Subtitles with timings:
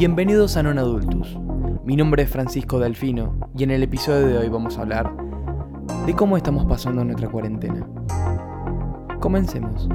[0.00, 1.36] Bienvenidos a Non Adultus.
[1.84, 5.12] Mi nombre es Francisco Delfino y en el episodio de hoy vamos a hablar
[6.06, 7.86] de cómo estamos pasando nuestra cuarentena.
[9.20, 9.90] Comencemos.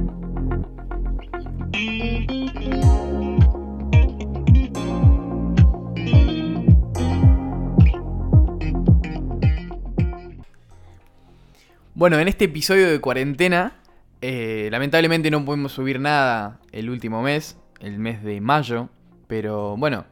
[11.95, 13.73] Bueno, en este episodio de cuarentena,
[14.21, 18.89] eh, lamentablemente no pudimos subir nada el último mes, el mes de mayo,
[19.27, 20.05] pero bueno,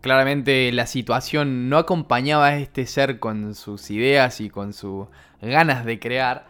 [0.00, 5.06] claramente la situación no acompañaba a este ser con sus ideas y con sus
[5.40, 6.46] ganas de crear,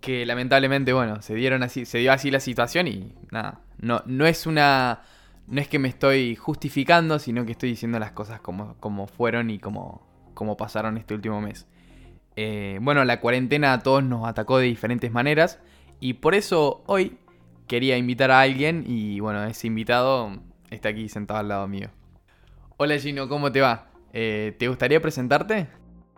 [0.00, 4.26] que lamentablemente, bueno, se dieron así, se dio así la situación y nada, no, no
[4.26, 5.02] es una,
[5.46, 9.50] no es que me estoy justificando, sino que estoy diciendo las cosas como, como fueron
[9.50, 11.66] y como, como pasaron este último mes.
[12.36, 15.58] Eh, bueno, la cuarentena a todos nos atacó de diferentes maneras
[15.98, 17.18] y por eso hoy
[17.66, 20.38] quería invitar a alguien y bueno, ese invitado
[20.70, 21.90] está aquí sentado al lado mío.
[22.76, 23.88] Hola Gino, ¿cómo te va?
[24.12, 25.68] Eh, ¿Te gustaría presentarte?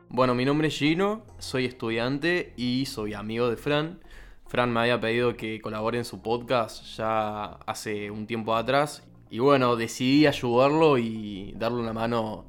[0.09, 4.01] Bueno, mi nombre es Gino, soy estudiante y soy amigo de Fran.
[4.47, 9.07] Fran me había pedido que colabore en su podcast ya hace un tiempo atrás.
[9.31, 12.47] Y bueno, decidí ayudarlo y darle una mano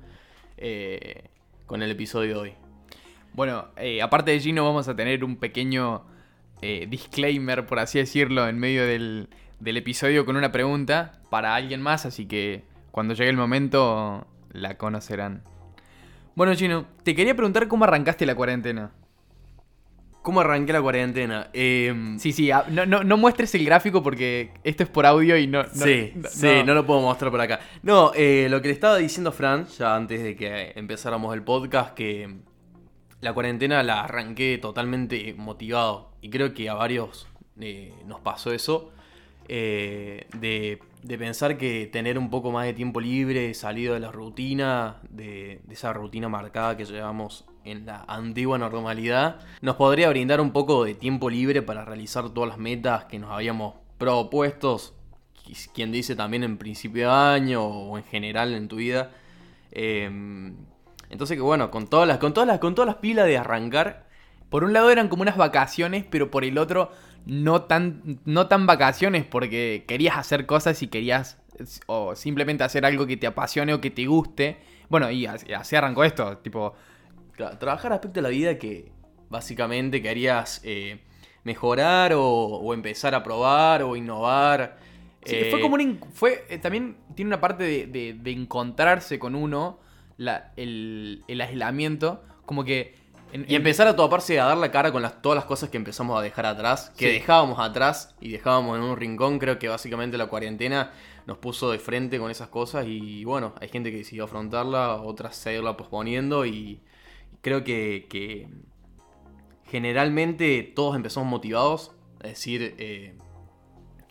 [0.57, 1.25] eh,
[1.67, 2.53] con el episodio de hoy.
[3.33, 6.03] Bueno, eh, aparte de Gino vamos a tener un pequeño
[6.61, 9.29] eh, disclaimer, por así decirlo, en medio del,
[9.61, 14.77] del episodio con una pregunta para alguien más, así que cuando llegue el momento la
[14.77, 15.43] conocerán.
[16.35, 18.91] Bueno, Gino, te quería preguntar cómo arrancaste la cuarentena.
[20.23, 21.49] ¿Cómo arranqué la cuarentena?
[21.51, 25.47] Em, Sí, sí, no, no, no muestres el gráfico porque esto es por audio y
[25.47, 25.63] no...
[25.63, 27.59] no- sí, sí, no lo puedo mostrar por acá.
[27.81, 31.95] No, eh, lo que le estaba diciendo Fran, ya antes de que empezáramos el podcast,
[31.95, 32.35] que
[33.19, 36.11] la cuarentena la arranqué totalmente motivado.
[36.21, 37.27] Y creo que a varios
[37.59, 38.91] eh, nos pasó eso.
[39.47, 44.11] Eh, de, de pensar que tener un poco más de tiempo libre, salido de la
[44.11, 50.51] rutina, de, esa rutina marcada que llevamos en la antigua normalidad, nos podría brindar un
[50.51, 54.93] poco de tiempo libre para realizar todas las metas que nos habíamos propuestos
[55.45, 59.11] qui- quien dice también en principio de año o en general en tu vida.
[59.71, 60.09] Eh,
[61.09, 64.09] entonces que bueno, con todas las, con todas las, con todas las pilas de arrancar.
[64.49, 66.91] Por un lado eran como unas vacaciones, pero por el otro
[67.25, 71.39] no tan, no tan vacaciones porque querías hacer cosas y querías
[71.87, 74.57] o simplemente hacer algo que te apasione o que te guste.
[74.89, 76.73] Bueno, y así, arrancó esto, tipo,
[77.31, 78.91] Claro, trabajar aspecto de la vida que
[79.29, 80.99] básicamente querías eh,
[81.43, 84.77] mejorar o, o empezar a probar o innovar.
[85.23, 85.99] Sí, Eh, fue como un.
[86.13, 89.79] Fue, eh, también tiene una parte de, de- de encontrarse con uno,
[90.17, 92.99] la- el, el aislamiento, como que.
[93.33, 95.77] En- Y empezar a toparse a dar la cara con las, todas las cosas que
[95.77, 97.11] empezamos a dejar atrás, que Sí.
[97.13, 99.39] dejábamos atrás y dejábamos en un rincón.
[99.39, 100.91] Creo que básicamente la cuarentena
[101.27, 105.35] nos puso de frente con esas cosas y bueno, hay gente que decidió afrontarla, otras
[105.35, 106.81] seguirla posponiendo y
[107.41, 108.47] creo que, que
[109.65, 111.91] generalmente todos empezamos motivados.
[112.21, 113.15] Es decir, eh,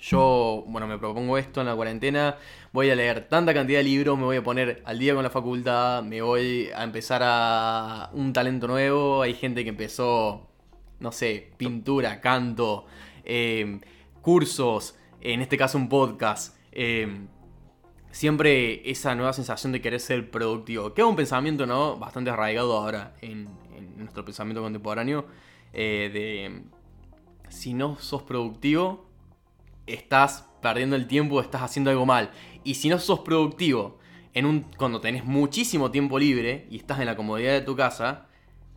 [0.01, 2.37] yo, bueno, me propongo esto en la cuarentena,
[2.73, 5.31] voy a leer tanta cantidad de libros, me voy a poner al día con la
[5.31, 10.49] facultad, me voy a empezar a un talento nuevo, hay gente que empezó,
[11.01, 12.87] no sé, pintura, canto,
[13.25, 13.81] eh,
[14.23, 16.57] cursos, en este caso un podcast.
[16.73, 17.27] eh,
[18.11, 20.95] siempre esa nueva sensación de querer ser productivo.
[20.95, 21.97] Que es un pensamiento, ¿no?
[21.97, 23.49] Bastante arraigado ahora en,
[23.97, 25.27] nuestro pensamiento contemporáneo.
[25.73, 26.63] eh, de
[27.51, 29.10] si no sos productivo,
[29.95, 32.31] estás perdiendo el tiempo, estás haciendo algo mal.
[32.65, 33.99] Y si no sos productivo
[34.35, 38.27] en un, cuando tenés muchísimo tiempo libre y estás en la comodidad de tu casa,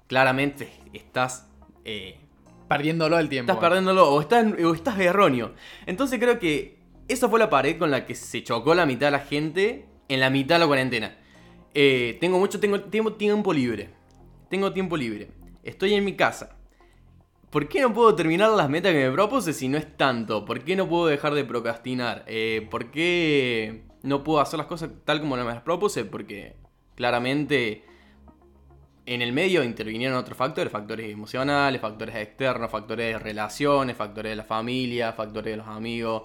[0.08, 1.50] claramente estás...
[1.86, 2.20] eh,
[2.68, 3.52] perdiéndolo el tiempo.
[3.52, 5.54] Estás perdiéndolo o estás, o estás erróneo.
[5.86, 9.12] Entonces creo que esa fue la pared con la que se chocó la mitad de
[9.12, 11.18] la gente en la mitad de la cuarentena.
[11.74, 13.90] Eh, tengo mucho tengo, tengo tiempo libre.
[14.50, 15.30] Tengo tiempo libre.
[15.64, 16.58] Estoy en mi casa.
[17.54, 20.44] ¿Por qué no puedo terminar las metas que me propuse si no es tanto?
[20.44, 22.24] ¿Por qué no puedo dejar de procrastinar?
[22.26, 26.04] Eh, ¿Por qué no puedo hacer las cosas tal como me las propuse?
[26.04, 26.56] Porque
[26.96, 27.84] claramente
[29.06, 34.36] en el medio intervinieron otros factores, factores emocionales, factores externos, factores de relaciones, factores de
[34.36, 36.24] la familia, factores de los amigos.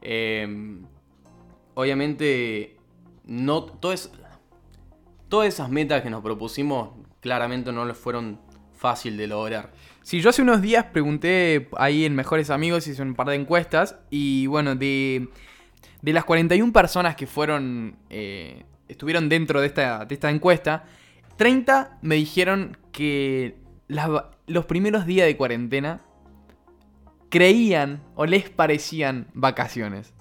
[0.00, 0.78] Eh,
[1.74, 2.76] obviamente,
[3.24, 3.94] no todo
[5.28, 6.90] todas esas metas que nos propusimos
[7.20, 8.38] claramente no les fueron
[8.78, 9.72] fácil de lograr.
[10.08, 13.96] Sí, yo hace unos días pregunté ahí en Mejores Amigos, hice un par de encuestas
[14.08, 15.28] y bueno, de,
[16.00, 20.86] de las 41 personas que fueron, eh, estuvieron dentro de esta, de esta encuesta,
[21.36, 23.58] 30 me dijeron que
[24.46, 26.00] los primeros días de cuarentena
[27.28, 30.14] creían o les parecían vacaciones.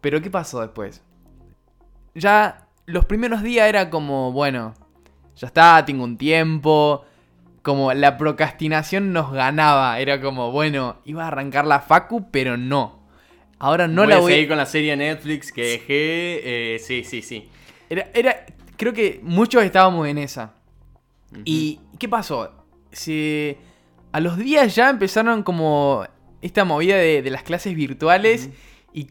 [0.00, 1.02] Pero ¿qué pasó después?
[2.14, 4.72] Ya los primeros días era como, bueno,
[5.34, 7.04] ya está, tengo un tiempo.
[7.64, 9.98] Como la procrastinación nos ganaba.
[9.98, 13.02] Era como, bueno, iba a arrancar la Facu, pero no.
[13.58, 16.74] Ahora no voy la a voy seguir con la serie Netflix que dejé.
[16.74, 17.48] eh, sí, sí, sí.
[17.88, 18.44] Era, era,
[18.76, 20.52] creo que muchos estábamos en esa.
[21.46, 22.52] ¿Y qué pasó?
[22.92, 23.56] Se,
[24.12, 26.04] a los días ya empezaron como
[26.42, 28.50] esta movida de, de las clases virtuales.
[28.92, 29.08] ¿Y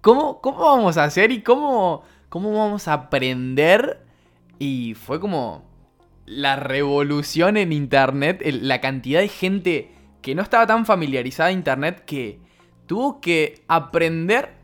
[0.00, 1.32] cómo, cómo vamos a hacer?
[1.32, 4.06] ¿Y cómo, cómo vamos a aprender?
[4.60, 5.65] Y fue como
[6.26, 8.42] la revolución en Internet.
[8.44, 9.90] el- la cantidad de gente
[10.22, 12.40] que no estaba tan familiarizada a Internet que
[12.86, 14.56] tuvo que aprender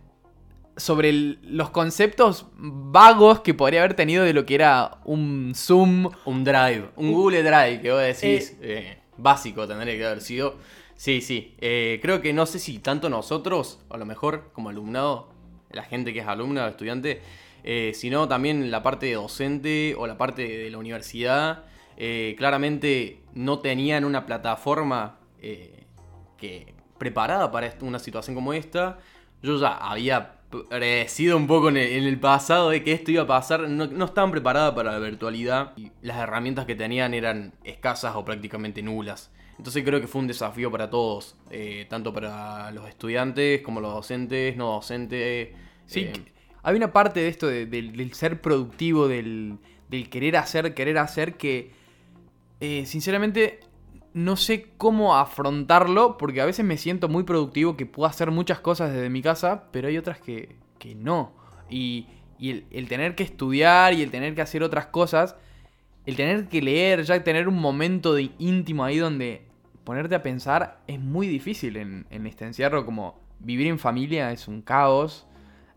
[0.76, 6.08] sobre el- los conceptos vagos que podría haber tenido de lo que era un Zoom.
[6.24, 10.56] Un Drive, un Google Drive que vos decís, eh, básico tendría que haber sido.
[10.96, 11.54] Sí, sí.
[11.60, 15.32] eh, creo que no sé si tanto nosotros, a lo mejor como alumnado,
[15.70, 17.20] la gente que es alumna o estudiante,
[17.64, 21.64] eh, sino también la parte de docente o la parte de la universidad,
[21.96, 25.84] eh, claramente no tenían una plataforma eh,
[26.36, 28.98] que preparada para una situación como esta.
[29.42, 33.22] Yo ya había predecido un poco en el, en el pasado de que esto iba
[33.22, 33.68] a pasar.
[33.68, 38.24] No, no estaban preparadas para la virtualidad y las herramientas que tenían eran escasas o
[38.24, 39.30] prácticamente nulas.
[39.58, 43.94] Entonces creo que fue un desafío para todos, eh, tanto para los estudiantes como los
[43.94, 45.50] docentes, no docentes.
[45.86, 46.12] Sí, eh,
[46.62, 49.58] hay una parte de esto de- del, ser productivo, del,
[50.10, 51.72] querer hacer, querer hacer, que
[52.60, 53.60] eh, sinceramente
[54.14, 58.60] no sé cómo afrontarlo, porque a veces me siento muy productivo, que puedo hacer muchas
[58.60, 61.32] cosas desde mi casa, pero hay otras que, que no.
[61.70, 62.06] Y,
[62.38, 65.36] y el, tener que estudiar y el tener que hacer otras cosas,
[66.06, 69.46] el tener que leer, ya tener un momento de íntimo ahí donde
[69.84, 74.60] ponerte a pensar es muy difícil en, este encierro, como vivir en familia es un
[74.60, 75.26] caos.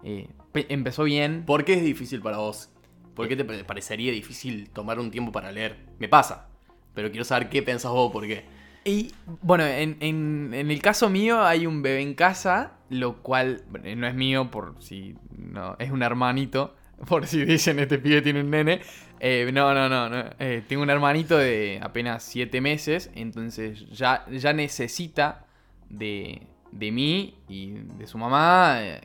[0.04, 0.28] Eh,
[0.70, 1.44] empezó bien.
[1.46, 2.70] ¿Por qué es difícil para vos?
[3.16, 5.78] ¿Por qué te pare- parecería difícil tomar un tiempo para leer?
[6.00, 6.48] Me pasa,
[6.94, 8.46] pero quiero saber qué pensás vos, por qué.
[8.84, 9.12] Y
[9.42, 13.88] bueno, en, en- en el caso mío hay un bebé en casa, lo cual bueno,
[13.96, 16.76] no es mío por si no, es un hermanito,
[17.08, 18.82] por si dicen este pibe tiene un nene.
[19.20, 20.24] Eh, no, no, no, no.
[20.40, 25.46] eh, tengo un hermanito de apenas 7 meses, entonces ya, ya necesita
[25.90, 26.42] de,
[26.74, 29.02] de mí y de su mamá eh,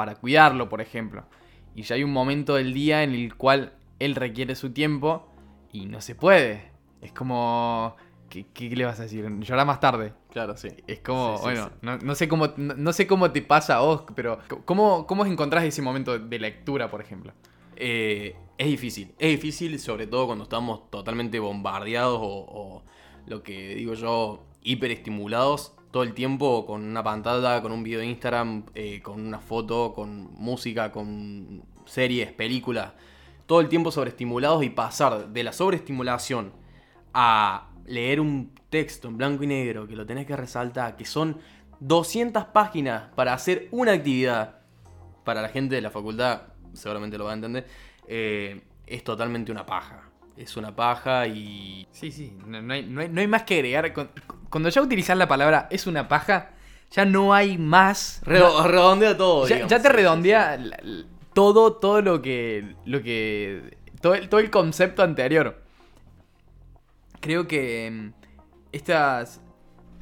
[0.00, 1.26] para cuidarlo, por ejemplo.
[1.74, 5.28] Y ya hay un momento del día en el cual él requiere su tiempo
[5.70, 6.70] y no se puede.
[7.02, 7.96] Es como...
[8.30, 9.28] ¿Qué, qué le vas a decir?
[9.40, 10.14] Llorar más tarde.
[10.30, 10.68] Claro, sí.
[10.86, 11.72] Es como, Sí, sí, bueno, sí.
[11.82, 15.26] No, no sé cómo, no, no sé cómo te pasa a vos, pero ¿cómo, cómo
[15.26, 17.34] encontrás ese momento de lectura, por ejemplo?
[17.76, 19.14] Eh, es difícil.
[19.18, 22.84] Es difícil, sobre todo cuando estamos totalmente bombardeados o, o
[23.26, 28.06] lo que digo yo, hiperestimulados todo el tiempo con una pantalla, con un video de
[28.06, 32.92] Instagram, eh, con una foto, con música, con series, películas.
[33.46, 36.52] Todo el tiempo sobreestimulados y pasar de la sobreestimulación
[37.12, 41.38] a leer un texto en blanco y negro que lo tenés que resaltar, que son
[41.80, 44.60] 200 páginas para hacer una actividad
[45.24, 47.66] para la gente de la facultad, seguramente lo va a entender,
[48.06, 50.10] eh, es totalmente una paja.
[50.36, 51.86] Es una paja y...
[51.92, 53.92] Sí, sí, no, no hay, no hay- no hay más que agregar.
[53.92, 54.08] Cu-
[54.48, 56.50] Cuando ya utilizás la palabra es una paja,
[56.90, 58.22] ya no hay más.
[58.24, 59.46] Redo- redondea todo.
[59.46, 60.58] ya, te Sí, sí, redondea
[61.34, 62.74] todo, todo lo que.
[62.86, 63.76] lo que.
[64.00, 65.62] Todo el, todo el concepto anterior.
[67.20, 68.12] Creo que mm,
[68.72, 69.40] estas.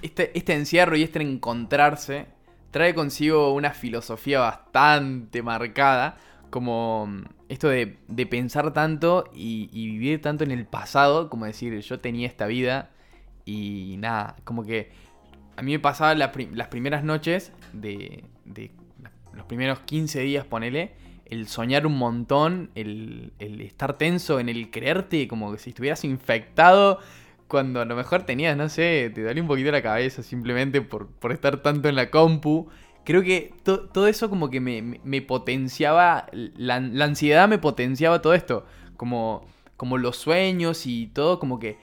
[0.02, 2.26] Este, este encierro y este encontrarse
[2.70, 6.16] trae consigo una filosofía bastante marcada.
[6.50, 7.10] Como
[7.48, 11.30] esto de, de pensar tanto y, vivir tanto en el pasado.
[11.30, 12.90] Como decir, yo tenía esta vida
[13.44, 14.90] y nada, como que
[15.56, 18.70] a mí me pasaba las primeras noches de, de
[19.32, 20.92] los primeros 15 días, ponele,
[21.24, 26.04] el soñar un montón, el, el estar tenso, en el creerte como que si estuvieras
[26.04, 27.00] infectado,
[27.48, 31.08] cuando a lo mejor tenías, no sé, te dolía un poquito la cabeza simplemente por,
[31.08, 32.68] por estar tanto en la compu.
[33.08, 37.56] Creo que to- todo eso como que me, me- me potenciaba, la, la ansiedad me
[37.56, 38.66] potenciaba todo esto,
[38.98, 39.46] como,
[39.78, 41.78] como los sueños y todo, como que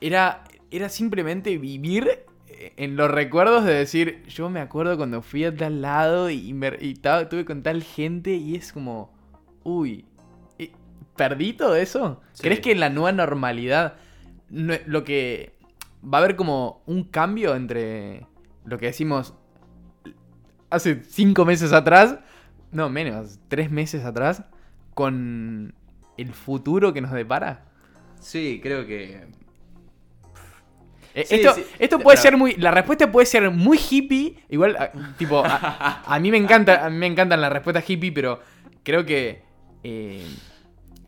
[0.00, 5.44] era, era simplemente vivir eh, en los recuerdos de decir, yo me acuerdo cuando fui
[5.44, 9.12] a tal lado y, me, y tuve con tal gente y es como,
[9.62, 10.04] uy,
[10.58, 10.72] eh,
[11.14, 12.20] ¿perdí todo eso?
[12.32, 12.42] Sí.
[12.42, 13.94] ¿Crees que en la nueva normalidad
[14.50, 15.54] no- lo que
[16.02, 18.26] va a haber como un cambio entre
[18.64, 19.34] lo que decimos
[20.74, 22.18] hace cinco meses atrás,
[22.72, 24.42] no menos, tres meses atrás,
[24.94, 25.74] con
[26.18, 27.64] el futuro que nos depara?
[28.20, 29.26] Sí, creo que...
[31.14, 31.64] Eh, Sí, esto, sí.
[31.78, 32.54] esto puede Pero- ser muy.
[32.56, 34.36] La respuesta puede ser muy hippie.
[34.48, 36.84] Igual, a- tipo, a, a mí me encanta.
[36.84, 38.40] A mí me encantan las respuestas hippie, pero
[38.82, 39.42] creo que.
[39.84, 40.26] eh,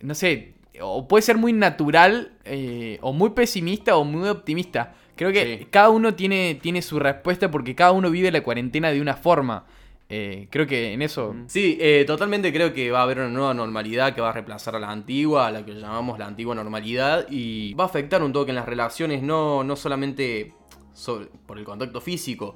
[0.02, 4.94] no sé, o puede ser muy natural, eh, o muy pesimista, o muy optimista.
[5.16, 5.66] Creo que Sí.
[5.70, 9.64] cada uno tiene, tiene su respuesta porque cada uno vive la cuarentena de una forma.
[10.08, 11.35] Eh, creo que en eso...
[11.46, 14.76] Sí, eh, totalmente creo que va a haber una nueva normalidad que va a reemplazar
[14.76, 18.32] a la antigua, a la que llamamos la antigua normalidad, y va a afectar un
[18.32, 20.52] toque en las relaciones, no, no solamente
[20.92, 22.54] sobre- por el contacto físico,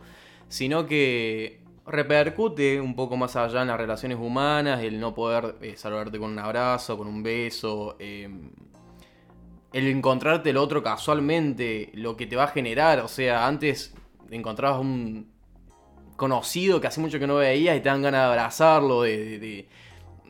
[0.48, 5.74] sino que repercute un poco más allá en las relaciones humanas, el no poder eh,
[5.76, 8.28] saludarte con un abrazo, con un beso, eh,
[9.72, 13.94] el encontrarte el otro casualmente, lo que te va a generar, o sea, antes
[14.30, 15.30] encontrabas un
[16.16, 19.38] conocido que hace mucho que no veías y te dan ganas de abrazarlo, de, de-
[19.38, 19.68] de-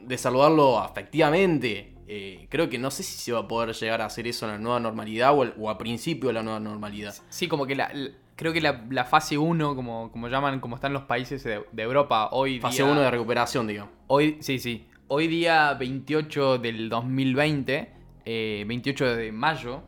[0.03, 1.95] de saludarlo afectivamente.
[2.13, 4.53] Eh, creo que no sé si se va a poder llegar a hacer eso en
[4.53, 7.15] la nueva normalidad o, a principio de la nueva normalidad.
[7.29, 10.75] Sí, como que la, la- creo que la, la fase 1, como, como llaman, como
[10.77, 12.91] están los países de, de Europa hoy Fase día...
[12.93, 13.93] 1 de recuperación, digamos.
[14.09, 14.87] Hoy, sí, sí.
[15.09, 17.93] Hoy día 28 del 2020,
[18.25, 19.83] eh, 28 de mayo.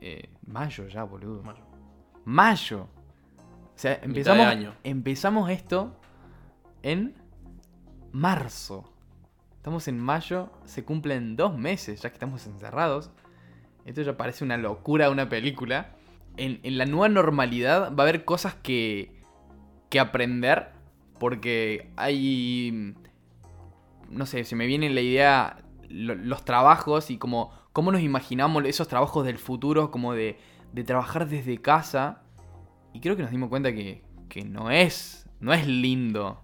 [0.00, 1.42] eh, mayo ya, boludo.
[1.42, 1.64] Mayo.
[2.24, 2.88] Mayo.
[3.74, 4.74] O sea, empezamos, año.
[4.84, 5.96] empezamos esto
[6.82, 7.14] en
[8.12, 8.92] marzo.
[9.56, 13.10] Estamos en mayo, se cumplen dos meses ya que estamos encerrados.
[13.84, 15.96] Esto ya parece una locura una película.
[16.36, 19.12] En, en la nueva normalidad va a haber cosas que,
[19.88, 20.72] que aprender.
[21.18, 22.94] Porque hay.
[24.08, 25.58] No sé, se me viene la idea.
[25.90, 27.52] Lo- los trabajos y como.
[27.72, 29.90] Cómo nos imaginamos esos trabajos del futuro.
[29.90, 30.38] Como de,
[30.72, 32.22] de trabajar desde casa.
[32.92, 35.28] Y creo que nos dimos cuenta que, que no es.
[35.40, 36.40] No es lindo.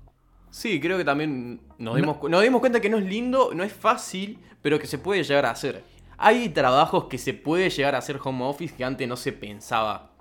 [0.50, 3.62] Sí, creo que también nos dimos, cu- nos dimos cuenta que no es lindo, no
[3.62, 5.84] es fácil, pero que se puede llegar a hacer.
[6.16, 10.12] Hay trabajos que se puede llegar a hacer home office que antes no se pensaba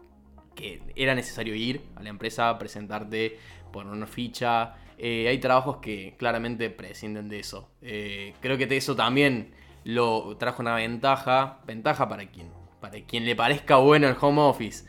[0.55, 3.39] que era necesario ir a la empresa, presentarte,
[3.71, 4.73] poner una ficha.
[4.97, 7.69] Eh, hay trabajos que claramente prescinden de eso.
[7.81, 9.51] Eh, creo que eso también
[9.83, 12.49] lo trajo una ventaja, ventaja para quien,
[12.79, 14.85] para quien le parezca bueno el home office.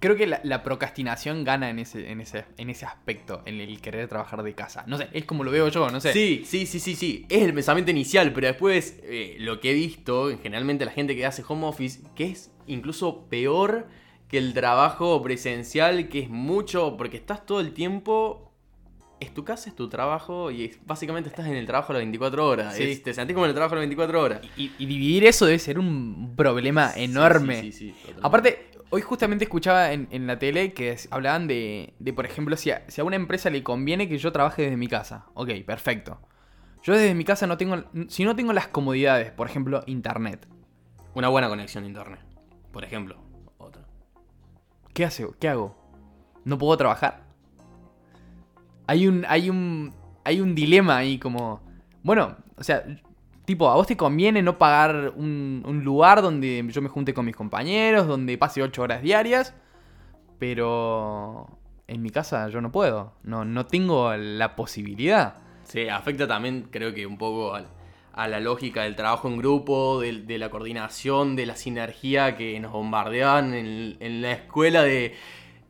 [0.00, 3.80] Creo que la, la procrastinación gana en ese, en, ese, en ese aspecto, en el
[3.80, 4.82] querer trabajar de casa.
[4.88, 6.12] No sé, es como lo veo yo, no sé.
[6.12, 7.24] Sí, sí, sí, sí, sí.
[7.28, 11.24] Es el pensamiento inicial, pero después eh, lo que he visto, generalmente la gente que
[11.24, 13.86] hace home office, que es incluso peor
[14.26, 18.51] que el trabajo presencial, que es mucho, porque estás todo el tiempo...
[19.22, 22.46] Es tu casa, es tu trabajo y es- básicamente estás en el trabajo las 24
[22.48, 22.74] horas.
[22.74, 22.82] Sí.
[22.82, 24.40] Es- te sentís como en el trabajo las 24 horas.
[24.56, 27.60] Y, y dividir eso debe ser un problema enorme.
[27.60, 27.94] sí, sí.
[28.22, 32.72] Aparte, hoy justamente escuchaba en, en la tele que hablaban de, de, por ejemplo, si
[32.72, 35.26] a, si a una empresa le conviene que yo trabaje desde mi casa.
[35.34, 36.20] Ok, perfecto.
[36.82, 40.48] Yo desde mi casa no tengo, si no tengo las comodidades, por ejemplo, internet.
[41.14, 42.20] Una buena conexión a internet,
[42.72, 43.22] por ejemplo.
[43.58, 43.84] Otra.
[44.92, 45.26] ¿Qué hace?
[45.38, 45.76] ¿Qué hago?
[46.44, 47.22] ¿No puedo trabajar?
[48.86, 49.92] Hay un, hay un,
[50.24, 51.60] hay un dilema ahí como,
[52.02, 52.84] bueno, o sea,
[53.44, 57.24] tipo, a vos te conviene no pagar un, un lugar donde yo me junte con
[57.24, 59.54] mis compañeros, donde pase 8 horas diarias,
[60.38, 61.58] pero
[61.88, 65.36] en mi casa yo no puedo, no, no tengo la posibilidad.
[65.64, 70.38] Sí, afecta también, creo que un poco a la lógica del trabajo en grupo, de,
[70.38, 75.14] la coordinación, de la sinergia que nos bombardeaban en la escuela de...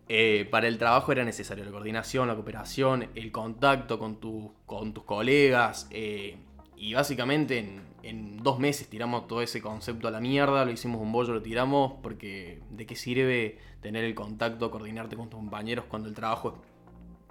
[0.09, 4.19] eh, para el trabajo era necesario la coordinación, la cooperación, el contacto con,
[4.67, 5.89] con tus colegas.
[5.91, 6.37] eh,
[6.83, 11.13] y básicamente en, dos meses tiramos todo ese concepto a la mierda, lo hicimos un
[11.13, 16.09] bollo, lo tiramos, porque ¿de qué sirve tener el contacto, coordinarte con tus compañeros cuando
[16.09, 16.61] el trabajo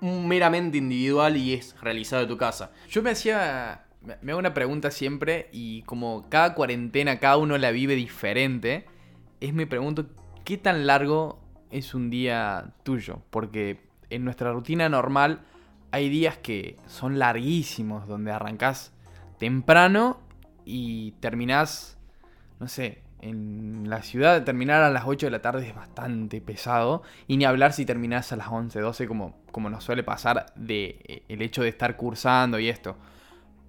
[0.02, 2.72] es meramente individual y es realizado de tu casa?
[2.90, 3.88] Yo me hacía.
[4.22, 8.86] Me hago una pregunta siempre y como cada cuarentena cada uno la vive diferente,
[9.42, 10.08] es me pregunto
[10.46, 11.40] qué tan largo
[11.72, 13.22] es un día tuyo.
[13.30, 15.42] Porque en nuestra rutina normal
[15.92, 18.94] hay días que son larguísimos, donde arrancás
[19.40, 20.20] temprano
[20.66, 21.98] y terminás,
[22.60, 27.04] no sé, en la ciudad terminar a las 8 de la tarde es bastante pesado.
[27.28, 31.00] Y ni hablar si terminás a las 11, 12 como, como nos suele pasar de
[31.08, 32.98] eh, el hecho de estar cursando y esto.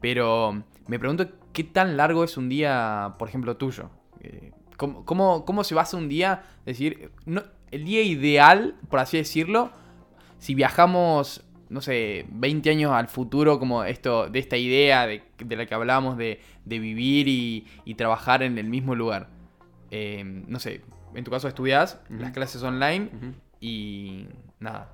[0.01, 3.91] Pero me pregunto qué tan largo es un día, por ejemplo, tuyo.
[4.21, 6.45] Eh, ¿Cómo, cómo, cómo se basa un día?
[6.65, 7.43] Decir, no,
[7.73, 9.73] el día ideal, por así decirlo,
[10.39, 15.57] si viajamos, no sé, 20 años al futuro, como esto, de esta idea de, de
[15.57, 19.29] la que hablábamos de, de vivir y, y trabajar en el mismo lugar.
[19.91, 20.83] Eh, no sé,
[21.15, 23.11] en tu caso estudias las clases online
[23.61, 24.27] y
[24.61, 24.93] nada.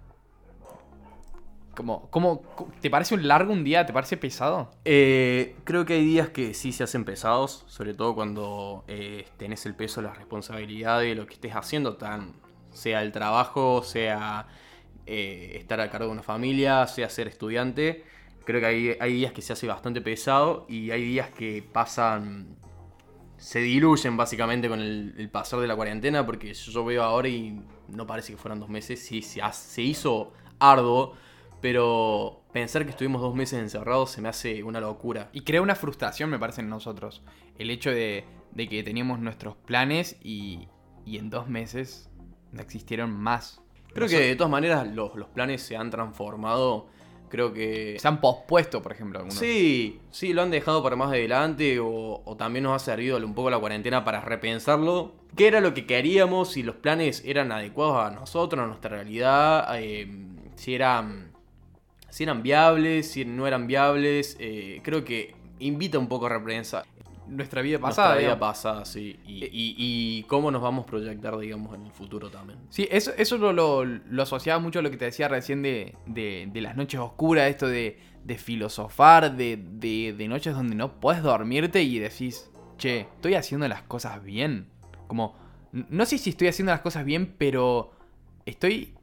[1.75, 2.43] Como, como,
[2.81, 3.87] ¿Te parece un largo un día?
[3.87, 4.71] ¿Te parece pesado?
[4.85, 9.65] Eh, creo que hay días que sí se hacen pesados, sobre todo cuando eh, tenés
[9.65, 12.33] el peso de la responsabilidad de lo que estés haciendo, tan,
[12.79, 14.47] sea el trabajo, sea
[15.11, 18.05] eh, estar a cargo de una familia, sea ser estudiante.
[18.45, 22.57] Creo que hay, días que se hace bastante pesado y hay días que pasan,
[23.37, 28.07] se diluyen básicamente con el, pasar de la cuarentena, porque yo veo ahora y no
[28.07, 31.15] parece que fueran dos meses, sí, se, hizo arduo,
[31.61, 35.31] pero pensar que estuvimos dos meses encerrados se me hace una locura.
[35.33, 37.23] Y crea una frustración, me parece, en nosotros.
[37.59, 40.69] El hecho de, de que teníamos nuestros planes y,
[41.07, 42.11] y en dos meses
[42.57, 43.61] existieron más.
[43.93, 46.87] Creo que de todas maneras los, los planes se han transformado,
[47.29, 47.97] creo que...
[47.99, 49.39] Se han pospuesto, por ejemplo, algunos.
[49.39, 53.35] Sí, sí, lo han dejado para más adelante o, o también nos ha servido un
[53.35, 55.15] poco la cuarentena para repensarlo.
[55.37, 56.53] ¿Qué era lo que queríamos?
[56.53, 60.07] Si los planes eran adecuados a nosotros, a nuestra realidad, eh,
[60.55, 61.33] si eran,
[62.09, 64.37] si eran viables, si no eran viables.
[64.39, 66.85] eh, creo que invita un poco a repensar
[67.29, 68.09] Nuestra vida pasada.
[68.09, 68.49] nuestra vida digamos.
[68.57, 69.19] pasada, sí.
[69.27, 72.59] Y, y- y cómo nos vamos a proyectar, digamos, en el futuro también.
[72.71, 75.95] Sí, eso, eso lo, lo, lo asociaba mucho a lo que te decía recién de,
[76.07, 81.23] de, de las noches oscuras, esto de, de filosofar, de, de, noches donde no puedes
[81.23, 84.69] dormirte y decís, che, estoy haciendo las cosas bien.
[85.07, 85.35] Como,
[85.73, 87.93] no sé si estoy haciendo las cosas bien, pero
[88.47, 88.95] estoy...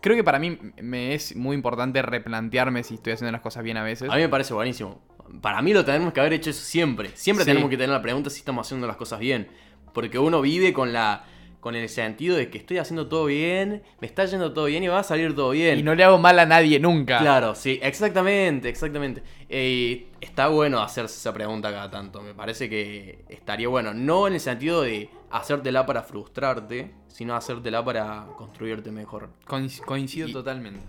[0.00, 3.76] Creo que para mí me es muy importante replantearme si estoy haciendo las cosas bien
[3.78, 4.08] a veces.
[4.08, 5.00] A mí me parece buenísimo.
[5.40, 7.10] Para mí lo tenemos que haber hecho eso siempre.
[7.14, 7.50] Siempre Sí.
[7.50, 9.48] tenemos que tener la pregunta si estamos haciendo las cosas bien.
[9.94, 11.24] Porque uno vive con la
[11.60, 14.88] con el sentido de que estoy haciendo todo bien, me está yendo todo bien y
[14.88, 15.76] va a salir todo bien.
[15.76, 17.18] Y no le hago mal a nadie nunca.
[17.18, 19.24] Claro, sí, exactamente, exactamente.
[19.48, 22.22] Eh, está bueno hacerse esa pregunta cada tanto.
[22.22, 23.92] Me parece que estaría bueno.
[23.92, 29.30] No en el sentido de hacértela para frustrarte, sino hacértela para construirte mejor.
[29.44, 30.86] Coinc- Coincido Y- totalmente.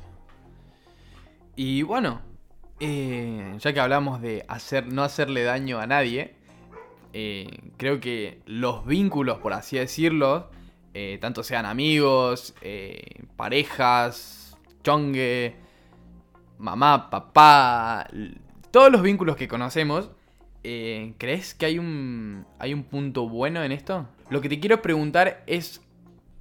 [1.56, 2.22] Y bueno,
[2.80, 6.36] eh, ya que hablamos de hacer, no hacerle daño a nadie,
[7.14, 10.50] eh, creo que los vínculos, por así decirlo,
[10.94, 12.54] eh, tanto sean amigos,
[13.36, 15.56] parejas, chongue,
[16.58, 18.08] mamá, papá,
[18.72, 20.12] todos los vínculos que conocemos,
[20.62, 24.08] ¿crees que hay un, hay un punto bueno en esto?
[24.30, 25.82] Lo que te quiero preguntar es,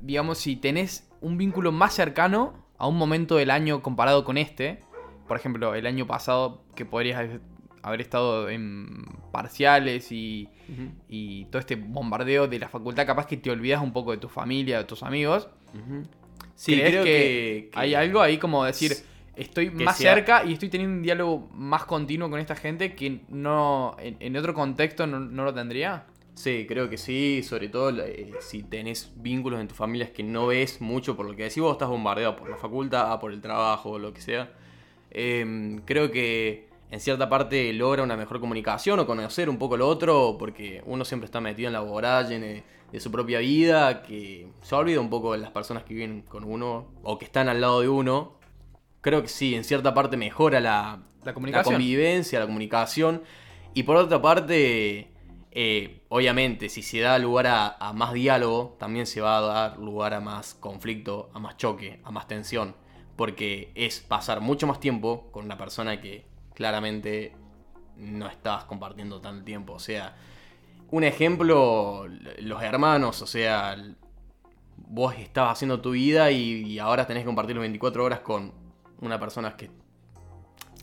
[0.00, 4.82] digamos, si tenés un vínculo más cercano a un momento del año comparado con este,
[5.28, 7.18] por ejemplo, el año pasado que podrías
[7.82, 10.48] haber- estado en parciales y,
[11.08, 14.28] y todo este bombardeo de la facultad, capaz que te olvidas un poco de tu
[14.28, 15.48] familia, de tus amigos.
[16.54, 18.92] Sí, ¿Crees creo que, que, que- hay algo ahí como decir,
[19.36, 23.20] estoy más sea- cerca y estoy teniendo un diálogo más continuo con esta gente que
[23.28, 26.06] no en, en otro contexto no, no lo tendría?
[26.34, 30.46] Sí, creo que sí, sobre todo eh, si tenés vínculos en tu familia que no
[30.48, 33.98] ves mucho por lo que decís, vos estás bombardeado por la facultad, por el trabajo,
[33.98, 34.52] lo que sea.
[35.10, 39.88] Em, creo que en cierta parte logra una mejor comunicación o conocer un poco lo
[39.88, 44.74] otro, porque uno siempre está metido en la vorágine de, su propia vida, que se
[44.74, 47.80] olvida un poco de las personas que viven con uno o que están al lado
[47.80, 48.38] de uno.
[49.00, 51.74] Creo que sí, en cierta parte mejora la, La la comunicación.
[51.74, 53.22] convivencia, la comunicación.
[53.74, 55.12] Y por otra parte,
[55.52, 59.78] eh, obviamente, si se da lugar a, a más diálogo, también se va a dar
[59.78, 62.74] lugar a más conflicto, a más choque, a más tensión.
[63.18, 67.34] Porque es pasar mucho más tiempo con una persona que claramente
[67.96, 69.72] no estás compartiendo tanto tiempo.
[69.74, 70.16] O sea,
[70.90, 72.06] un ejemplo,
[72.38, 73.76] los hermanos, o sea,
[74.76, 78.52] vos estabas haciendo tu vida y, y ahora tenés que compartir las 24 horas con
[79.00, 79.70] una persona que...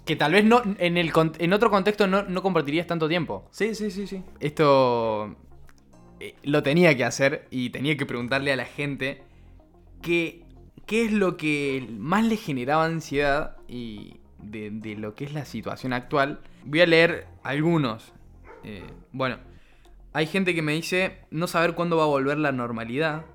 [0.03, 3.47] Que tal vez no en, el, en otro contexto no, no compartirías tanto tiempo.
[3.49, 4.21] Sí, sí, sí, sí.
[4.39, 5.35] Esto
[6.19, 9.23] eh, lo tenía que hacer y tenía que preguntarle a la gente
[10.03, 10.44] qué,
[10.85, 15.45] qué es lo que más le generaba ansiedad y de, de lo que es la
[15.45, 16.39] situación actual.
[16.63, 18.11] Voy a leer algunos.
[18.63, 19.37] Eh, bueno,
[20.13, 23.25] hay gente que me dice no saber cuándo va a volver la normalidad.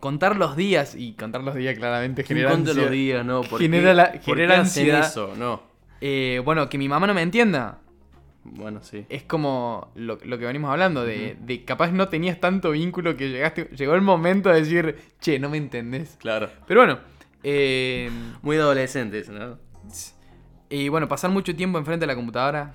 [0.00, 2.82] Contar los días, y contar los días claramente ¿Quién genera ansiedad.
[2.82, 3.40] los días, no?
[3.42, 5.00] ¿Por Genera qué- la- por genera hacen ansiedad.
[5.06, 5.34] eso?
[5.38, 5.62] No.
[6.02, 7.78] Eh, bueno, que mi mamá no me entienda.
[8.44, 9.06] Bueno, sí.
[9.08, 13.30] Es como lo, lo que venimos hablando, de, de capaz no tenías tanto vínculo que
[13.30, 16.16] llegaste, llegó el momento de decir, che, no me entendés.
[16.20, 16.50] Claro.
[16.66, 16.98] Pero bueno,
[17.42, 18.10] eh,
[18.42, 19.58] Muy adolescentes, ¿no?
[20.70, 22.74] y bueno, pasar mucho tiempo enfrente de la computadora,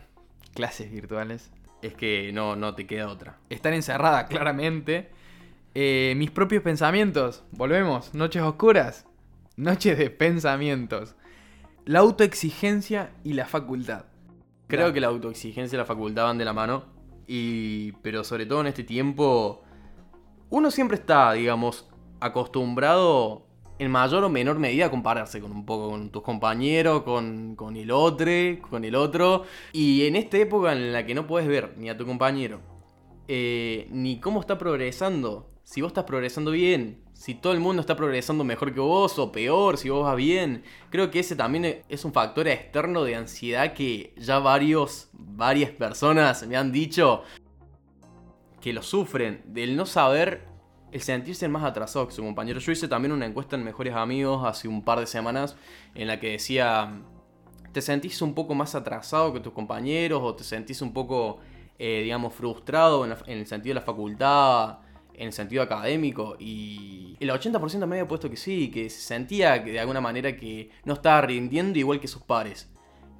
[0.53, 1.51] clases virtuales,
[1.81, 3.37] Es que no, no te queda otra.
[3.49, 5.09] estar encerrada claramente,
[5.75, 9.05] eh, mis propios pensamientos, volvemos, noches oscuras,
[9.55, 11.15] noches de pensamientos,
[11.85, 14.05] la autoexigencia y la facultad.
[14.69, 14.93] Creo Claro.
[14.93, 16.83] que la autoexigencia y la facultad van de la mano.
[17.27, 17.91] Y.
[18.01, 19.61] Pero sobre todo en este tiempo.
[20.51, 21.87] Uno siempre está, digamos,
[22.21, 23.45] acostumbrado
[23.77, 27.75] en mayor o menor medida a compararse con un poco con tus compañeros, con, con
[27.77, 28.31] el otro,
[28.69, 29.43] con el otro.
[29.73, 32.59] Y en esta época en la que no puedes ver ni a tu compañero,
[33.27, 37.95] eh, ni cómo está progresando, si vos estás progresando bien, si todo el mundo está
[37.95, 40.63] progresando mejor que vos o peor, si vos vas bien.
[40.89, 46.47] Creo que ese también es un factor externo de ansiedad que ya varios, varias personas
[46.47, 47.21] me han dicho
[48.59, 50.47] que lo sufren, del no saber,
[50.91, 52.59] el sentirse más atrasado que su compañero.
[52.59, 55.55] Yo hice también una encuesta en Mejores Amigos hace un par de semanas
[55.93, 56.99] en la que decía,
[57.73, 61.41] ¿te sentís un poco más atrasado que tus compañeros o te sentís un poco,
[61.77, 64.79] eh, digamos, frustrado en el sentido de la facultad?
[65.19, 69.59] En el sentido académico y el 80% me había puesto que sí, que se sentía
[69.59, 72.69] de alguna manera que no estaba rindiendo igual que sus pares.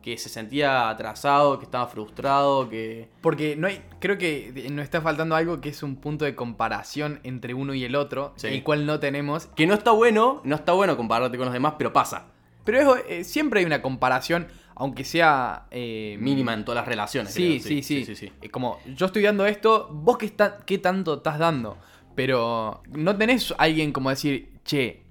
[0.01, 3.09] Que se sentía atrasado, que estaba frustrado, que...
[3.19, 7.19] Porque no hay, creo que nos está faltando algo que es un punto de comparación
[7.23, 9.47] entre uno y el otro, el cual no tenemos.
[9.47, 12.27] Que no está bueno, no está bueno compararte con los demás, pero pasa.
[12.63, 14.47] Pero eh, siempre hay una comparación,
[14.79, 15.67] aunque sea...
[15.71, 17.33] Eh, Mínima en todas las relaciones.
[17.33, 21.15] Sí, sí, sí, sí, eh, Como yo estoy dando esto, vos qué, está, qué tanto
[21.15, 21.77] estás dando.
[22.15, 25.03] Pero no tenés alguien como decir, che,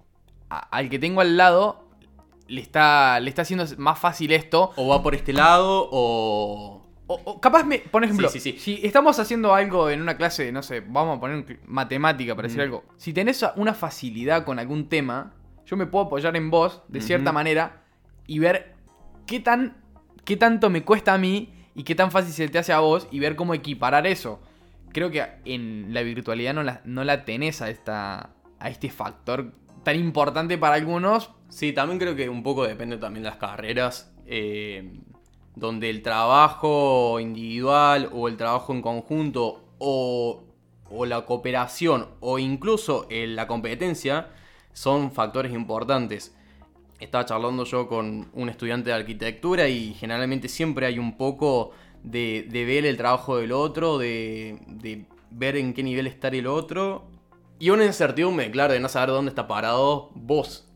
[0.48, 1.86] al que tengo al lado
[2.48, 4.72] le está, le está haciendo más fácil esto.
[4.76, 6.86] O va por este lado, o.
[7.10, 11.16] O, capaz, me, por ejemplo, si estamos haciendo algo en una clase, no sé, vamos
[11.16, 12.84] a poner matemática para decir algo.
[12.98, 17.32] Si tenés una facilidad con algún tema, yo me puedo apoyar en vos, de cierta
[17.32, 17.82] manera,
[18.26, 18.77] y ver
[19.28, 19.76] qué, tan,
[20.24, 23.06] qué tanto me cuesta a mí y qué tan fácil se te hace a vos,
[23.12, 24.40] y ver cómo equiparar eso
[24.92, 29.52] creo que en la virtualidad no la, no la tenés a, esta, a este factor
[29.84, 31.30] tan importante para algunos.
[31.48, 34.12] Sí, también creo que un poco depende también de las carreras.
[34.26, 35.00] Eh,
[35.56, 40.44] donde el trabajo individual o el trabajo en conjunto o,
[40.88, 44.28] o la cooperación o incluso eh, la competencia
[44.72, 46.36] son factores importantes.
[46.98, 51.70] Estaba charlando yo con un estudiante de arquitectura y generalmente siempre hay un poco
[52.02, 57.06] de, ver el trabajo del otro, de, ver en qué nivel está el otro.
[57.60, 60.68] Y una incertidumbre, claro, de no saber dónde está parado vos.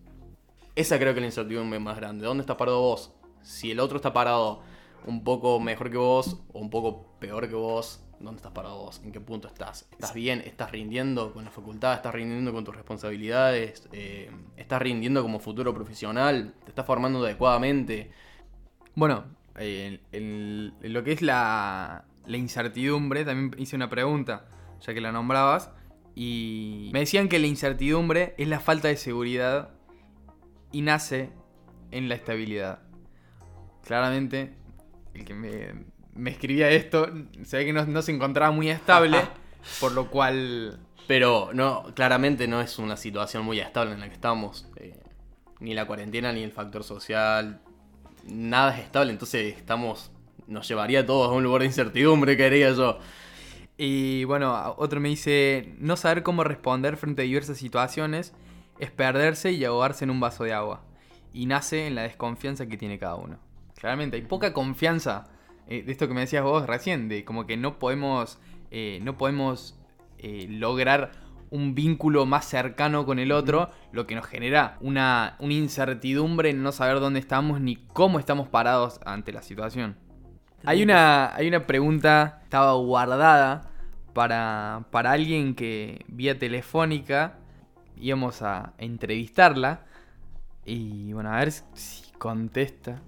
[0.74, 2.26] Esa creo que es la incertidumbre más grande.
[2.26, 3.12] ¿Dónde está parado vos?
[3.42, 4.62] Si el otro está parado
[5.06, 9.00] un poco mejor que vos o un poco peor que vos, ¿dónde estás parado vos?
[9.04, 9.86] ¿En qué punto estás?
[9.90, 10.42] ¿Estás bien?
[10.44, 11.94] ¿Estás rindiendo con la facultad?
[11.94, 13.88] ¿Estás rindiendo con tus responsabilidades?
[13.92, 16.54] Eh, ¿Estás rindiendo como futuro profesional?
[16.64, 18.10] ¿Te estás formando adecuadamente?
[18.94, 19.24] Bueno,
[19.56, 24.46] en, lo que es la, incertidumbre, también hice una pregunta,
[24.80, 25.70] ya que la nombrabas,
[26.14, 29.70] y me decían que la incertidumbre es la falta de seguridad
[30.70, 31.30] y nace
[31.90, 32.80] en la estabilidad.
[33.82, 34.54] Claramente,
[35.14, 35.91] el que me,
[36.26, 37.08] escribía esto
[37.44, 39.18] se ve que no, se encontraba muy estable,
[39.80, 40.78] por lo cual...
[41.08, 44.68] Pero no, claramente no es una situación muy estable en la que estamos.
[44.76, 45.00] Eh,
[45.58, 47.60] ni la cuarentena, ni el factor social,
[48.24, 50.10] nada es estable, entonces estamos,
[50.46, 52.98] nos llevaría a todos a un lugar de incertidumbre, quería yo.
[53.76, 58.32] Y bueno, otro me dice, no saber cómo responder frente a diversas situaciones
[58.78, 60.82] es perderse y ahogarse en un vaso de agua.
[61.32, 63.38] Y nace en la desconfianza que tiene cada uno.
[63.76, 65.31] Claramente, hay poca confianza
[65.72, 68.38] eh, de esto que me decías vos recién, de como que no podemos,
[68.70, 69.74] eh, no podemos
[70.18, 71.12] eh, lograr
[71.48, 76.72] un vínculo más cercano con el otro, lo que nos genera una, incertidumbre en no
[76.72, 79.96] saber dónde estamos ni cómo estamos parados ante la situación.
[80.66, 83.70] Hay una, hay una pregunta, estaba guardada
[84.12, 87.38] para, para alguien que vía telefónica
[87.96, 89.86] íbamos a entrevistarla.
[90.66, 93.00] Y bueno, a ver si contesta.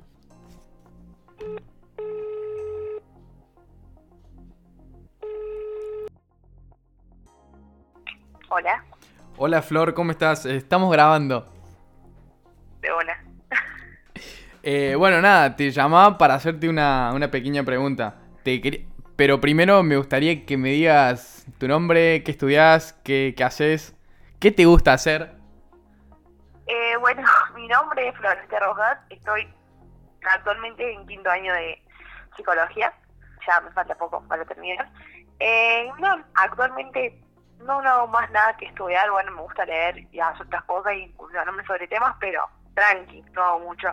[8.57, 8.85] Hola.
[9.37, 10.47] Hola Flor, ¿cómo estás?
[10.47, 11.53] Estamos grabando.
[12.81, 13.21] De hola.
[14.63, 18.15] Eh, bueno, nada, te llamaba para hacerte una, pequeña pregunta.
[18.45, 18.87] Te
[19.17, 23.95] Pero primero me gustaría que me digas tu nombre, qué estudias, qué, haces,
[24.39, 25.35] qué te gusta hacer.
[26.69, 27.23] Eh, bueno,
[27.57, 29.53] mi nombre es Florencia Rojas, estoy
[30.23, 31.83] actualmente en quinto año de
[32.37, 32.95] psicología,
[33.47, 34.89] ya me falta poco para terminar.
[35.41, 37.21] Eh, no, actualmente
[37.65, 41.03] no, no más nada que estudiar, bueno, me gusta leer y hacer otras cosas y
[41.03, 42.43] incursionarme sobre temas, pero
[42.75, 43.89] tranqui, no hago mucho.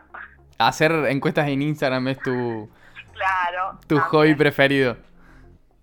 [0.58, 2.70] Hacer encuestas en Instagram es tu,
[3.14, 4.98] claro, tu hobby preferido.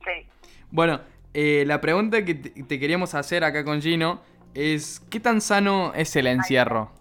[0.04, 0.28] Sí.
[0.70, 1.00] Bueno,
[1.34, 4.20] eh, la pregunta que te, queríamos hacer acá con Gino
[4.54, 6.92] es, ¿qué tan sano es el encierro?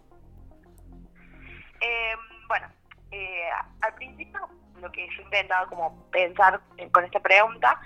[1.81, 2.67] Em, bueno,
[3.11, 3.49] eh,
[3.81, 4.39] al principio
[4.81, 6.59] lo que yo intentaba como pensar
[6.91, 7.79] con esta pregunta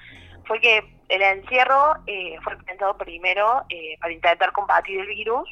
[0.46, 5.50] fue que el encierro eh, fue pensado primero eh, para intentar combatir el virus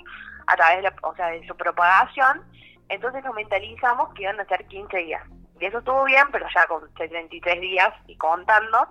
[0.48, 2.41] a través de, o sea, de su propagación.
[2.88, 5.22] Entonces nos mentalizamos que iban a ser 15 días.
[5.60, 8.88] Y eso estuvo bien, pero ya con 73 días y contando,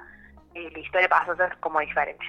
[0.55, 2.25] eh, la historia pasó a ser como diferente.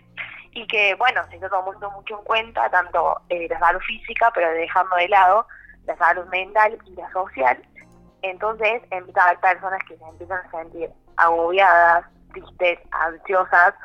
[0.52, 4.50] y que, bueno, se está tomando mucho en cuenta tanto eh, la salud física, pero
[4.52, 5.46] dejando de lado
[5.86, 7.62] la salud mental y la social.
[8.22, 13.76] Entonces empieza a haber personas que se empiezan a sentir agobiadas, tristes, ansiosas,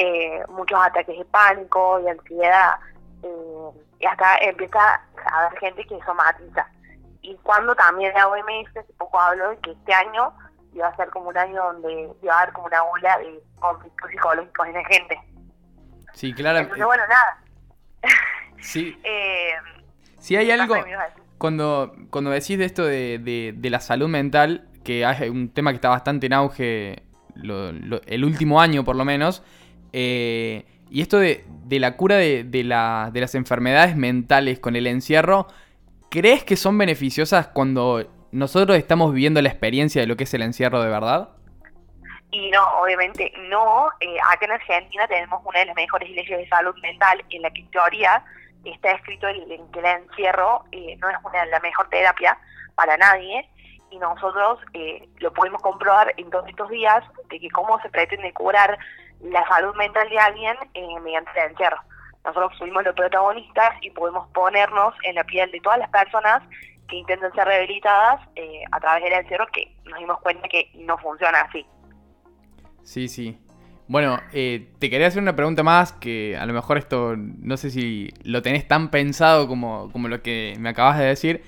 [0.00, 2.78] eh, muchos ataques de pánico y ansiedad,
[3.22, 4.78] eh, y hasta empieza
[5.26, 6.66] a haber gente que somatiza.
[7.22, 10.32] Y cuando también la OMS hace poco habló de que este año
[10.72, 14.10] iba a ser como un año donde iba a haber como una ola de conflictos
[14.10, 15.20] psicológicos en la gente.
[16.14, 16.58] Sí, claro.
[16.60, 17.38] Entonces, bueno, nada.
[18.60, 18.98] Sí.
[19.04, 19.52] eh,
[20.18, 20.76] Si hay ¿qué algo,
[21.38, 25.70] cuando, cuando decís de esto de, de- de la salud mental, que es un tema
[25.72, 27.02] que está bastante en auge
[27.34, 29.42] lo- lo- el último año por lo menos,
[29.92, 34.74] eh, y esto de, de la cura de, de la- de las enfermedades mentales con
[34.76, 35.46] el encierro,
[36.10, 40.42] ¿crees que son beneficiosas cuando nosotros estamos viviendo la experiencia de lo que es el
[40.42, 41.30] encierro de verdad?
[42.32, 43.88] Y no, obviamente no.
[44.00, 47.50] Eh, acá en Argentina tenemos una de las mejores leyes de salud mental en la
[47.50, 48.24] que en teoría
[48.64, 52.38] está escrito el- el encierro eh, no es una, la mejor terapia
[52.74, 53.48] para nadie
[53.90, 58.32] y nosotros eh, lo podemos comprobar en todos estos días de que cómo se pretende
[58.32, 58.78] curar
[59.22, 61.78] la salud mental de alguien eh, mediante el encierro.
[62.24, 66.42] Nosotros fuimos los protagonistas y podemos ponernos en la piel de todas las personas
[66.88, 70.98] que intentan ser rehabilitadas eh, a través del encierro que nos dimos cuenta que no
[70.98, 71.64] funciona así.
[72.82, 73.38] Sí, sí.
[73.86, 77.70] Bueno, eh, te quería hacer una pregunta más que a lo mejor esto no sé
[77.70, 81.42] si lo tenés tan pensado como, como lo que me acabas de decir,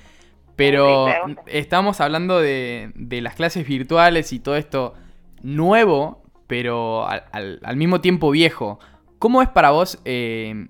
[0.57, 4.95] pero Sí, estamos hablando de, de las clases virtuales y todo esto
[5.43, 6.22] nuevo,
[6.53, 8.79] pero al, mismo tiempo viejo.
[9.19, 10.67] ¿Cómo es para vos eh,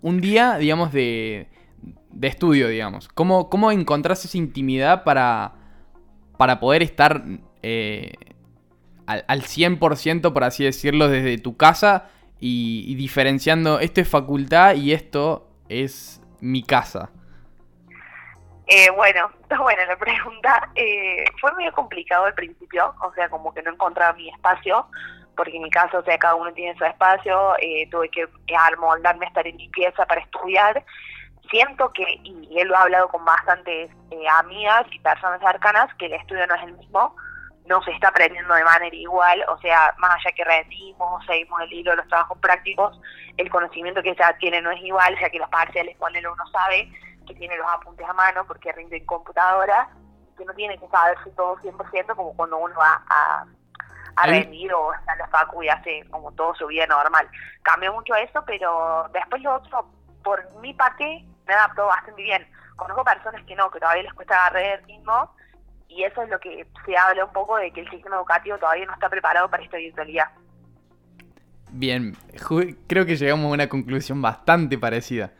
[0.00, 1.48] un día, digamos, de,
[2.22, 3.08] estudio, digamos?
[3.08, 5.56] ¿Cómo, cómo encontrás esa intimidad para,
[6.38, 7.22] para poder estar
[7.62, 8.14] eh,
[9.04, 12.08] al, al 100%, por así decirlo, desde tu casa
[12.40, 17.10] y diferenciando esto es facultad y esto es mi casa?
[18.66, 20.70] Eh, bueno, está la pregunta.
[20.74, 24.86] Eh, fue medio complicado al principio, o sea, como que no encontraba mi espacio,
[25.36, 28.56] porque en mi caso, o sea, cada uno tiene su espacio, eh, tuve que eh,
[28.56, 30.84] amoldarme a estar en mi pieza para estudiar.
[31.50, 36.06] Siento que, y él lo ha hablado con bastantes eh, amigas y personas cercanas, que
[36.06, 37.14] el estudio no es el mismo,
[37.66, 41.72] no se está aprendiendo de manera igual, o sea, más allá que rendimos, seguimos el
[41.72, 42.98] hilo de los trabajos prácticos,
[43.36, 46.90] el conocimiento que se tiene no es igual, ya que los parciales, cuando uno sabe
[47.26, 49.88] que tiene los apuntes a mano porque rinde en computadora,
[50.36, 53.46] que no tiene que saberse todo 100% como cuando uno va a,
[54.16, 57.28] a rendir o está en la facu y hace como todo su vida normal.
[57.62, 59.88] Cambió mucho eso, pero después lo otro,
[60.22, 62.46] por mi parte, me adaptó bastante bien.
[62.76, 65.30] Conozco personas que no, que todavía les cuesta agarrar el ritmo
[65.88, 68.86] y eso es lo que se habla un poco de que el sistema educativo todavía
[68.86, 70.28] no está preparado para esta virtualidad.
[71.70, 72.16] Bien,
[72.86, 75.32] creo que llegamos a una conclusión bastante parecida.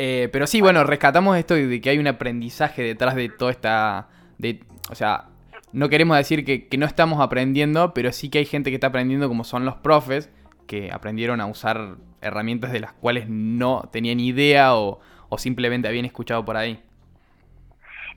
[0.00, 4.06] Eh, pero sí, bueno, rescatamos esto de que hay un aprendizaje detrás de toda esta...
[4.38, 4.60] De,
[4.92, 5.24] o sea,
[5.72, 9.26] no queremos decir que, no estamos aprendiendo, pero sí que hay gente que está aprendiendo
[9.26, 10.30] como son los profes,
[10.68, 16.04] que aprendieron a usar herramientas de las cuales no tenían idea o, o simplemente habían
[16.04, 16.80] escuchado por ahí.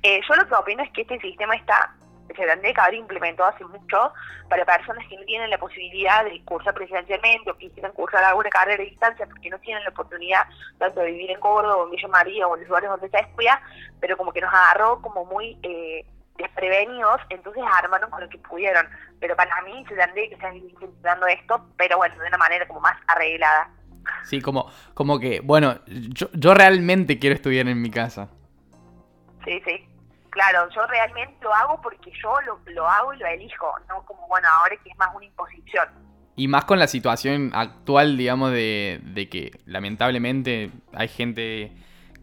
[0.04, 1.96] Eh, yo lo que opino es que este sistema está,
[2.34, 4.14] se tendría que haber implementado hace mucho
[4.50, 8.50] para personas que no tienen la posibilidad de cursar presencialmente o que quieran cursar alguna
[8.50, 10.44] carrera a distancia porque no tienen la oportunidad
[10.78, 13.20] tanto de vivir en Córdoba o en Villa María o en los lugares donde se
[13.20, 13.62] estudia,
[14.00, 16.06] pero como que nos agarró como muy eh,
[16.38, 18.88] desprevenidos, entonces armaron con lo que pudieron.
[19.20, 22.82] Pero para mí se tendría que estar intentando esto, pero bueno, de una manera como
[22.82, 23.70] más arreglada.
[24.24, 28.30] Sí, como, como que, bueno, yo, yo realmente quiero estudiar en mi casa.
[29.46, 29.91] Sí, sí.
[30.32, 34.28] Claro, yo realmente lo hago porque yo lo, lo hago y lo elijo, no como,
[34.28, 35.90] bueno, ahora que es más una imposición.
[36.38, 41.74] Y más con la situación actual, digamos, de, de que lamentablemente hay gente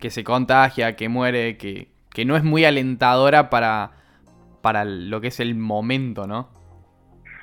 [0.01, 3.91] que se contagia, que muere, que, que no es muy alentadora para,
[4.63, 6.49] para lo que es el momento, ¿no?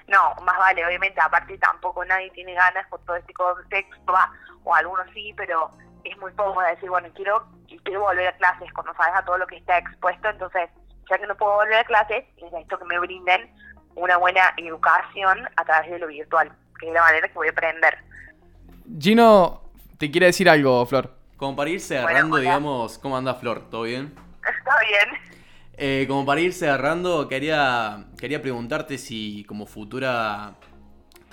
[0.08, 4.32] No, más vale, obviamente, aparte tampoco nadie tiene ganas con todo este contexto, va,
[4.64, 5.70] o algunos sí, pero
[6.06, 7.46] es muy poco decir, bueno, quiero
[7.84, 10.70] quiero volver a clases, cuando sabes a todo lo que está expuesto, entonces,
[11.10, 13.50] ya que no puedo volver a clases, necesito que me brinden
[13.96, 17.52] una buena educación a través de lo virtual, que es la manera que voy a
[17.52, 17.98] aprender.
[19.00, 19.62] Gino,
[19.98, 21.12] te quiere decir algo, Flor.
[21.38, 23.70] Como para ir cerrando, digamos, ¿cómo anda Flor?
[23.70, 24.14] ¿Todo bien?
[24.38, 25.22] Está bien.
[25.78, 30.56] Eh, como para ir cerrando, quería, quería preguntarte si como futura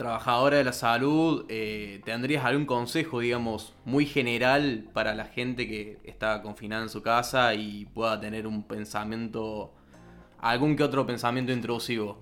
[0.03, 5.99] trabajadora de la salud eh, tendrías algún consejo, digamos, muy general para la gente que
[6.05, 9.73] está confinada en su casa y pueda tener un pensamiento,
[10.41, 12.19] algún que otro pensamiento intrusivo.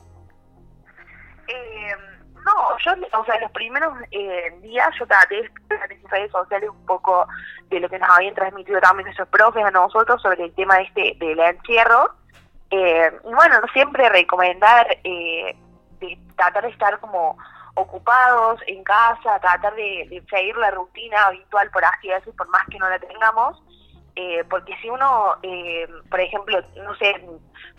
[1.48, 1.94] Eh,
[2.34, 7.26] no, yo, o sea, los primeros eh, días yo traté en redes sociales un poco
[7.70, 10.82] de lo que nos habían transmitido también nuestros profes a nosotros sobre el tema de
[10.82, 12.10] este del encierro.
[12.70, 15.56] Eh, y bueno, siempre recomendar eh,
[16.00, 17.36] de tratar de estar como
[17.74, 22.66] ocupados en casa, tratar de, de seguir la rutina habitual, por así decirlo, por más
[22.70, 23.62] que no la tengamos,
[24.16, 27.24] eh, porque si uno, eh, por ejemplo, no sé,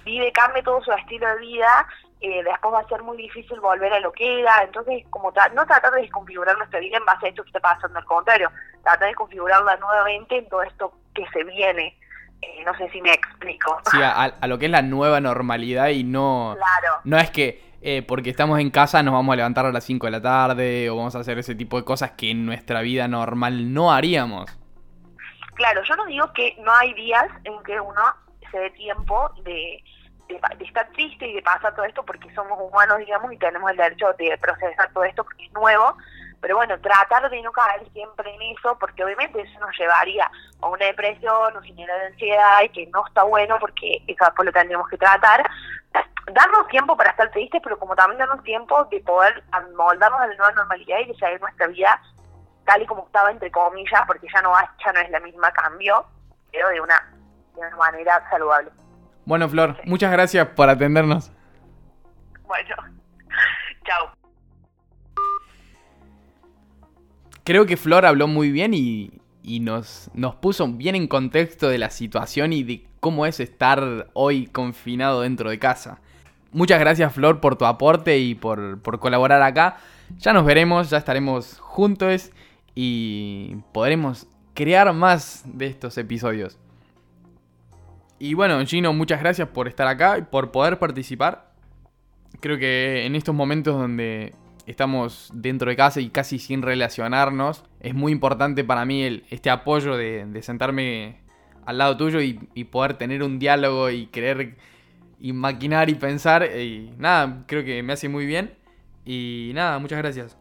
[0.03, 1.87] vive, cambia todo su estilo de vida,
[2.21, 5.65] eh, después va a ser muy difícil volver a lo que era, entonces como no
[5.65, 8.51] tratar de desconfigurar nuestra vida en base a esto que está pasando, al contrario,
[8.83, 11.97] tratar de configurarla nuevamente en todo esto que se viene.
[12.41, 13.79] Eh, no sé si me explico.
[13.91, 16.55] Sí, a, a, lo que es la nueva normalidad y no...
[16.57, 16.99] Claro.
[17.03, 20.05] No es que eh, porque estamos en casa nos vamos a levantar a las 5
[20.05, 23.07] de la tarde o vamos a hacer ese tipo de cosas que en nuestra vida
[23.07, 24.55] normal no haríamos.
[25.55, 28.01] Claro, yo no digo que no hay días en que uno
[28.51, 29.83] se dé tiempo de,
[30.27, 33.77] de, estar triste y de pasar todo esto porque somos humanos, digamos, y tenemos el
[33.77, 35.97] derecho de procesar todo esto porque es nuevo.
[36.41, 40.29] Pero bueno, tratar de no caer siempre en eso, porque obviamente eso nos llevaría
[40.61, 44.51] a una depresión, nos genera ansiedad y que no está bueno porque eso después lo
[44.51, 45.47] tendríamos que tratar.
[46.27, 49.43] Darnos tiempo para estar tristes, pero como también darnos tiempo de poder
[49.75, 52.01] moldarnos a la nueva normalidad y de seguir nuestra vida
[52.65, 54.53] tal y como estaba, entre comillas, porque ya no,
[54.85, 56.05] ya no es la misma cambio,
[56.51, 57.11] pero de una,
[57.55, 58.71] de una manera saludable.
[59.25, 59.89] Bueno, Flor, sí.
[59.89, 61.31] muchas gracias por atendernos.
[62.43, 62.75] Bueno,
[63.85, 64.11] chao.
[67.43, 71.77] Creo que Flor habló muy bien y, y nos, nos puso bien en contexto de
[71.77, 75.99] la situación y de cómo es estar hoy confinado dentro de casa.
[76.53, 79.77] Muchas gracias Flor por tu aporte y por, por colaborar acá.
[80.19, 82.31] Ya nos veremos, ya estaremos juntos
[82.75, 86.57] y podremos crear más de estos episodios.
[88.19, 91.51] Y bueno, Gino, muchas gracias por estar acá y por poder participar.
[92.39, 94.35] Creo que en estos momentos donde
[94.67, 99.49] estamos dentro de casa y casi sin relacionarnos, es muy importante para mí el, este
[99.49, 101.17] apoyo de, sentarme
[101.65, 102.33] al lado tuyo y,
[102.65, 104.55] poder tener un diálogo y querer
[105.21, 106.43] y maquinar y pensar.
[106.57, 108.55] Y nada, creo que me hace muy bien.
[109.05, 110.37] Y nada, muchas gracias.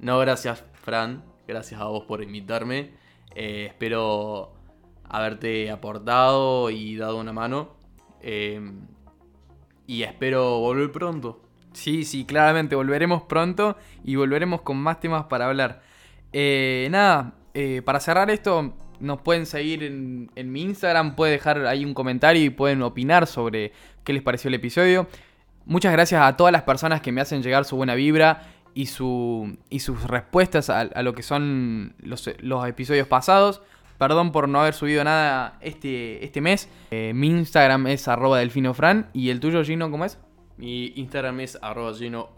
[0.00, 1.24] No, gracias, Fran.
[1.46, 2.92] Gracias a vos por invitarme.
[3.34, 4.52] Eh, espero
[5.08, 7.76] haberte aportado y dado una mano.
[8.20, 8.60] Eh,
[9.86, 11.42] y espero volver pronto.
[11.72, 15.82] Sí, sí, claramente volveremos pronto y volveremos con más temas para hablar.
[16.32, 21.66] Eh, nada, eh, para cerrar esto, nos pueden seguir en, en, mi Instagram, pueden dejar
[21.66, 23.72] ahí un comentario y pueden opinar sobre
[24.04, 25.06] qué les pareció el episodio.
[25.66, 28.42] Muchas gracias a todas las personas que me hacen llegar su buena vibra
[28.74, 33.62] y, su, y sus respuestas a, a lo que son los, los, episodios pasados.
[33.98, 36.68] Perdón por no haber subido nada este, este mes.
[36.90, 39.08] Eh, mi Instagram es arroba delfinofran.
[39.12, 40.18] ¿Y el tuyo, Gino, cómo es?
[40.56, 42.30] Mi Instagram es arroba Gino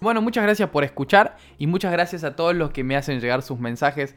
[0.00, 3.42] Bueno, muchas gracias por escuchar y muchas gracias a todos los que me hacen llegar
[3.42, 4.16] sus mensajes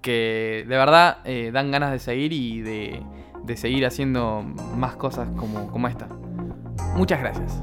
[0.00, 3.02] que de verdad eh, dan ganas de seguir y de,
[3.42, 4.42] de seguir haciendo
[4.76, 6.08] más cosas como, como esta.
[6.96, 7.62] Muchas gracias.